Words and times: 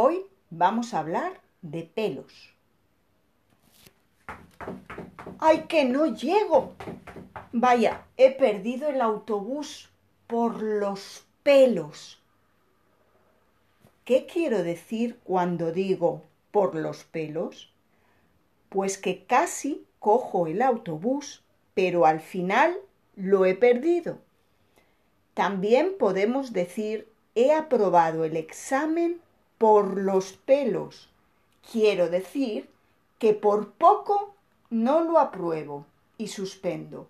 Hoy 0.00 0.26
vamos 0.48 0.94
a 0.94 1.00
hablar 1.00 1.40
de 1.60 1.82
pelos. 1.82 2.54
¡Ay, 5.40 5.64
que 5.68 5.86
no 5.86 6.06
llego! 6.06 6.74
Vaya, 7.50 8.06
he 8.16 8.30
perdido 8.30 8.90
el 8.90 9.00
autobús 9.00 9.90
por 10.28 10.62
los 10.62 11.26
pelos. 11.42 12.22
¿Qué 14.04 14.26
quiero 14.26 14.62
decir 14.62 15.18
cuando 15.24 15.72
digo 15.72 16.22
por 16.52 16.76
los 16.76 17.02
pelos? 17.02 17.72
Pues 18.68 18.98
que 18.98 19.24
casi 19.24 19.84
cojo 19.98 20.46
el 20.46 20.62
autobús, 20.62 21.42
pero 21.74 22.06
al 22.06 22.20
final 22.20 22.76
lo 23.16 23.46
he 23.46 23.56
perdido. 23.56 24.18
También 25.34 25.96
podemos 25.98 26.52
decir 26.52 27.12
he 27.34 27.52
aprobado 27.52 28.24
el 28.24 28.36
examen 28.36 29.20
por 29.58 29.98
los 29.98 30.32
pelos. 30.32 31.10
Quiero 31.70 32.08
decir 32.08 32.70
que 33.18 33.34
por 33.34 33.72
poco 33.72 34.34
no 34.70 35.02
lo 35.02 35.18
apruebo 35.18 35.84
y 36.16 36.28
suspendo. 36.28 37.08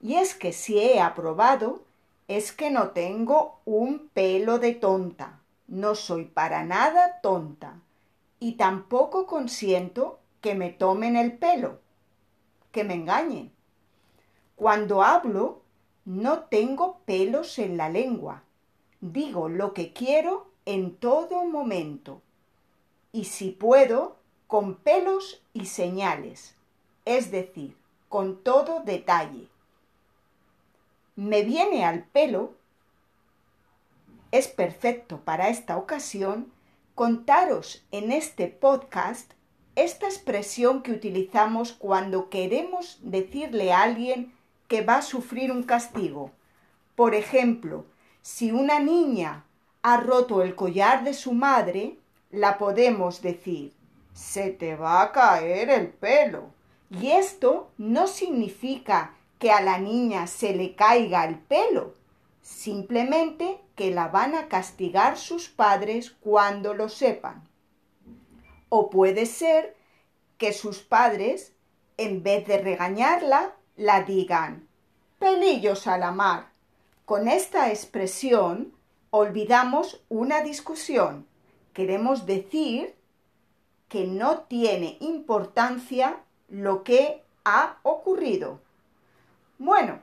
Y 0.00 0.16
es 0.16 0.34
que 0.34 0.52
si 0.52 0.78
he 0.78 1.00
aprobado, 1.00 1.82
es 2.28 2.52
que 2.52 2.70
no 2.70 2.90
tengo 2.90 3.60
un 3.64 4.08
pelo 4.08 4.58
de 4.58 4.74
tonta. 4.74 5.40
No 5.66 5.94
soy 5.94 6.24
para 6.24 6.64
nada 6.64 7.20
tonta. 7.22 7.80
Y 8.40 8.52
tampoco 8.52 9.26
consiento 9.26 10.18
que 10.40 10.54
me 10.54 10.70
tomen 10.70 11.16
el 11.16 11.32
pelo, 11.32 11.80
que 12.72 12.84
me 12.84 12.94
engañen. 12.94 13.52
Cuando 14.56 15.02
hablo, 15.02 15.62
no 16.04 16.40
tengo 16.40 16.98
pelos 17.06 17.58
en 17.58 17.76
la 17.76 17.88
lengua. 17.88 18.42
Digo 19.00 19.48
lo 19.48 19.72
que 19.72 19.92
quiero 19.92 20.46
en 20.66 20.96
todo 20.96 21.44
momento. 21.44 22.22
Y 23.12 23.24
si 23.24 23.50
puedo, 23.50 24.16
con 24.46 24.76
pelos 24.76 25.42
y 25.52 25.66
señales, 25.66 26.54
es 27.04 27.30
decir, 27.30 27.76
con 28.08 28.42
todo 28.42 28.80
detalle. 28.80 29.48
Me 31.16 31.42
viene 31.42 31.84
al 31.84 32.04
pelo, 32.04 32.54
es 34.30 34.48
perfecto 34.48 35.20
para 35.20 35.48
esta 35.48 35.76
ocasión, 35.76 36.52
contaros 36.94 37.84
en 37.90 38.12
este 38.12 38.48
podcast 38.48 39.32
esta 39.76 40.06
expresión 40.06 40.82
que 40.82 40.92
utilizamos 40.92 41.72
cuando 41.72 42.30
queremos 42.30 42.98
decirle 43.02 43.72
a 43.72 43.82
alguien 43.82 44.32
que 44.68 44.82
va 44.82 44.98
a 44.98 45.02
sufrir 45.02 45.50
un 45.50 45.64
castigo. 45.64 46.30
Por 46.94 47.14
ejemplo, 47.14 47.84
si 48.22 48.52
una 48.52 48.78
niña 48.78 49.44
ha 49.84 49.98
roto 49.98 50.42
el 50.42 50.54
collar 50.54 51.04
de 51.04 51.12
su 51.12 51.34
madre, 51.34 51.98
la 52.30 52.56
podemos 52.56 53.20
decir, 53.20 53.74
se 54.14 54.48
te 54.48 54.76
va 54.76 55.02
a 55.02 55.12
caer 55.12 55.68
el 55.68 55.88
pelo. 55.88 56.46
Y 56.88 57.10
esto 57.10 57.70
no 57.76 58.06
significa 58.06 59.14
que 59.38 59.52
a 59.52 59.60
la 59.60 59.76
niña 59.76 60.26
se 60.26 60.54
le 60.54 60.74
caiga 60.74 61.26
el 61.26 61.38
pelo, 61.38 61.92
simplemente 62.40 63.60
que 63.74 63.90
la 63.90 64.08
van 64.08 64.34
a 64.34 64.48
castigar 64.48 65.18
sus 65.18 65.50
padres 65.50 66.12
cuando 66.12 66.72
lo 66.72 66.88
sepan. 66.88 67.46
O 68.70 68.88
puede 68.88 69.26
ser 69.26 69.76
que 70.38 70.54
sus 70.54 70.78
padres, 70.78 71.52
en 71.98 72.22
vez 72.22 72.46
de 72.46 72.56
regañarla, 72.56 73.54
la 73.76 74.00
digan, 74.00 74.66
pelillos 75.18 75.86
a 75.86 75.98
la 75.98 76.10
mar. 76.10 76.48
Con 77.04 77.28
esta 77.28 77.68
expresión 77.68 78.72
olvidamos 79.16 80.02
una 80.08 80.40
discusión. 80.40 81.24
Queremos 81.72 82.26
decir 82.26 82.96
que 83.88 84.08
no 84.08 84.40
tiene 84.40 84.96
importancia 84.98 86.16
lo 86.48 86.82
que 86.82 87.22
ha 87.44 87.78
ocurrido. 87.84 88.58
Bueno, 89.56 90.00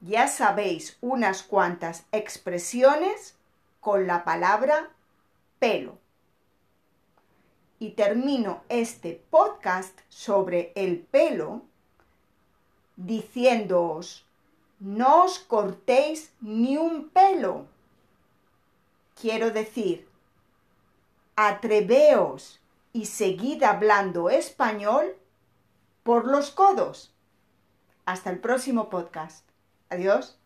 ya 0.00 0.28
sabéis 0.28 0.96
unas 1.02 1.42
cuantas 1.42 2.06
expresiones 2.10 3.36
con 3.80 4.06
la 4.06 4.24
palabra 4.24 4.88
pelo. 5.58 5.98
Y 7.78 7.90
termino 7.90 8.62
este 8.70 9.22
podcast 9.28 10.00
sobre 10.08 10.72
el 10.74 11.00
pelo 11.00 11.60
diciéndoos, 12.96 14.24
no 14.80 15.24
os 15.24 15.38
cortéis 15.38 16.32
ni 16.40 16.78
un 16.78 17.10
pelo. 17.10 17.66
Quiero 19.22 19.52
decir, 19.52 20.08
atreveos 21.36 22.60
y 22.92 23.06
seguid 23.06 23.62
hablando 23.62 24.30
español 24.30 25.14
por 26.02 26.26
los 26.26 26.50
codos. 26.50 27.14
Hasta 28.04 28.30
el 28.30 28.40
próximo 28.40 28.90
podcast. 28.90 29.48
Adiós. 29.90 30.41